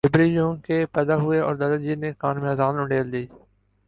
جبری 0.05 0.27
یوں 0.27 0.51
کہ، 0.65 0.75
پیدا 0.93 1.15
ہوئے 1.15 1.39
اور 1.39 1.55
دادا 1.55 1.75
جی 1.83 1.95
نے 1.95 2.11
کان 2.17 2.35
میں 2.41 2.49
اذان 2.49 2.75
انڈیل 2.79 3.11
دی 3.13 3.23